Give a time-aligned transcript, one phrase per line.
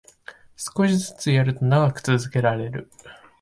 [0.55, 2.89] 少しずつやると長く続けられる